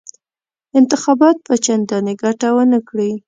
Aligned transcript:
انتخابات 0.79 1.37
به 1.45 1.55
چنداني 1.65 2.13
ګټه 2.23 2.47
ونه 2.55 2.79
کړي. 2.87 3.11